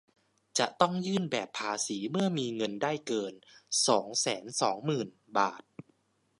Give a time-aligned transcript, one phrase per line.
[0.57, 3.33] จะต้องยื่นแบบภาษีเมื่อมีเงินได้เกิน
[3.87, 5.63] สองแสนสองหมื่น บาท